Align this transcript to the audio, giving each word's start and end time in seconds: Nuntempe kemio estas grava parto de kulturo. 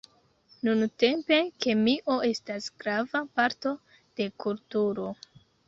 Nuntempe 0.67 1.37
kemio 1.65 2.17
estas 2.29 2.71
grava 2.81 3.23
parto 3.41 3.77
de 4.01 4.31
kulturo. 4.47 5.09